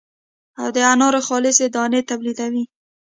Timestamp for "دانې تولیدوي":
1.75-2.63